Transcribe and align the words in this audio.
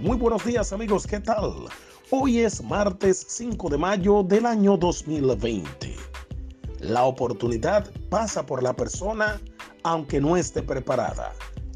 Muy 0.00 0.16
buenos 0.16 0.44
días 0.44 0.72
amigos, 0.72 1.08
¿qué 1.08 1.18
tal? 1.18 1.52
Hoy 2.10 2.38
es 2.38 2.62
martes 2.62 3.26
5 3.30 3.68
de 3.68 3.78
mayo 3.78 4.22
del 4.22 4.46
año 4.46 4.76
2020. 4.76 5.96
La 6.78 7.02
oportunidad 7.02 7.90
pasa 8.08 8.46
por 8.46 8.62
la 8.62 8.76
persona 8.76 9.40
aunque 9.82 10.20
no 10.20 10.36
esté 10.36 10.62
preparada. 10.62 11.32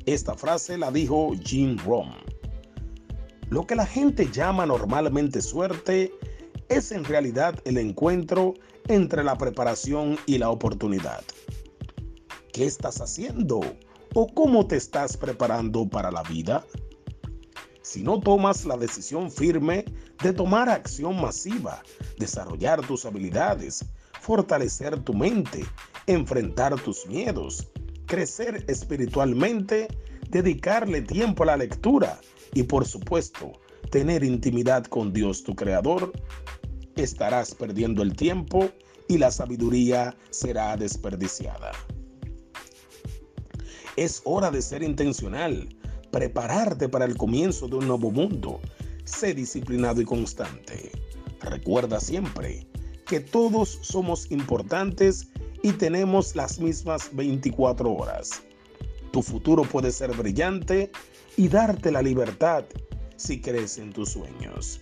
Esta 0.07 0.37
frase 0.37 0.79
la 0.79 0.93
dijo 0.93 1.33
Jim 1.43 1.77
Rom. 1.85 2.13
Lo 3.49 3.67
que 3.67 3.75
la 3.75 3.87
gente 3.87 4.31
llama 4.31 4.67
normalmente 4.67 5.43
suerte 5.43 6.13
es 6.69 6.93
en 6.93 7.05
realidad 7.05 7.59
el 7.65 7.77
encuentro 7.77 8.55
entre 8.87 9.25
la 9.25 9.37
preparación 9.37 10.17
y 10.27 10.39
la 10.39 10.49
oportunidad. 10.51 11.25
¿Qué 12.53 12.67
estás 12.67 13.01
haciendo? 13.01 13.61
¿O 14.15 14.29
cómo 14.29 14.65
te 14.69 14.77
estás 14.77 15.17
preparando 15.17 15.89
para 15.89 16.13
la 16.13 16.23
vida? 16.23 16.65
Si 17.83 18.03
no 18.03 18.21
tomas 18.21 18.65
la 18.65 18.77
decisión 18.77 19.31
firme 19.31 19.85
de 20.23 20.33
tomar 20.33 20.69
acción 20.69 21.21
masiva, 21.21 21.83
desarrollar 22.19 22.81
tus 22.87 23.05
habilidades, 23.05 23.85
fortalecer 24.21 25.01
tu 25.01 25.15
mente, 25.15 25.65
enfrentar 26.07 26.81
tus 26.81 27.07
miedos, 27.07 27.69
crecer 28.07 28.65
espiritualmente, 28.69 29.89
dedicarle 30.31 31.03
tiempo 31.03 31.43
a 31.43 31.47
la 31.47 31.57
lectura 31.57 32.21
y 32.55 32.63
por 32.63 32.87
supuesto 32.87 33.53
tener 33.91 34.23
intimidad 34.23 34.85
con 34.85 35.13
Dios 35.13 35.43
tu 35.43 35.55
Creador, 35.55 36.13
estarás 36.95 37.55
perdiendo 37.55 38.03
el 38.03 38.15
tiempo 38.15 38.71
y 39.09 39.19
la 39.19 39.31
sabiduría 39.31 40.17
será 40.31 40.77
desperdiciada. 40.77 41.73
Es 43.97 44.23
hora 44.25 44.51
de 44.51 44.63
ser 44.63 44.83
intencional, 44.83 45.69
prepararte 46.13 46.89
para 46.89 47.07
el 47.07 47.17
comienzo 47.17 47.67
de 47.67 47.77
un 47.77 47.89
nuevo 47.89 48.13
mundo. 48.13 48.61
Sé 49.05 49.35
disciplinado 49.35 50.01
y 50.01 50.05
constante. 50.05 50.93
Recuerda 51.41 51.99
siempre 51.99 52.67
que 53.07 53.19
todos 53.19 53.81
somos 53.83 54.31
importantes 54.31 55.29
y 55.63 55.73
tenemos 55.73 56.37
las 56.37 56.61
mismas 56.61 57.11
24 57.15 57.93
horas. 57.93 58.43
Tu 59.11 59.23
futuro 59.23 59.63
puede 59.63 59.91
ser 59.91 60.17
brillante 60.17 60.93
y 61.37 61.49
darte 61.49 61.91
la 61.91 62.03
libertad 62.03 62.65
si 63.17 63.41
crees 63.41 63.79
en 63.79 63.93
tus 63.93 64.11
sueños. 64.11 64.81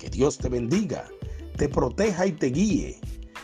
Que 0.00 0.10
Dios 0.10 0.38
te 0.38 0.48
bendiga, 0.48 1.08
te 1.56 1.68
proteja 1.68 2.26
y 2.26 2.32
te 2.32 2.46
guíe, 2.46 3.00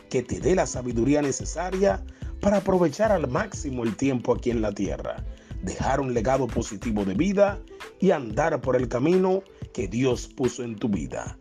que 0.08 0.22
te 0.22 0.40
dé 0.40 0.54
la 0.54 0.66
sabiduría 0.66 1.22
necesaria 1.22 2.04
para 2.40 2.58
aprovechar 2.58 3.12
al 3.12 3.28
máximo 3.28 3.84
el 3.84 3.96
tiempo 3.96 4.34
aquí 4.34 4.50
en 4.50 4.62
la 4.62 4.72
tierra, 4.72 5.24
dejar 5.62 6.00
un 6.00 6.14
legado 6.14 6.46
positivo 6.46 7.04
de 7.04 7.14
vida 7.14 7.60
y 8.00 8.10
andar 8.10 8.60
por 8.60 8.76
el 8.76 8.88
camino 8.88 9.42
que 9.72 9.88
Dios 9.88 10.28
puso 10.28 10.62
en 10.62 10.76
tu 10.76 10.88
vida. 10.88 11.38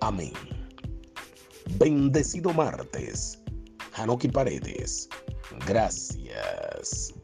Amén. 0.00 0.32
Bendecido 1.78 2.52
martes. 2.52 3.40
Hanoki 3.94 4.28
Paredes. 4.28 5.08
Gracias. 5.66 7.14